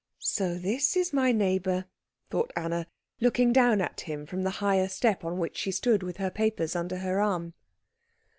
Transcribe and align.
"So 0.17 0.55
this 0.57 0.97
is 0.97 1.13
my 1.13 1.31
neighbour?" 1.31 1.85
thought 2.31 2.51
Anna, 2.55 2.87
looking 3.19 3.53
down 3.53 3.81
at 3.81 4.01
him 4.01 4.25
from 4.25 4.41
the 4.41 4.49
higher 4.57 4.87
step 4.87 5.23
on 5.23 5.37
which 5.37 5.55
she 5.59 5.69
stood 5.69 6.01
with 6.01 6.17
her 6.17 6.31
papers 6.31 6.75
under 6.75 6.97
her 6.97 7.19
arm. 7.21 7.53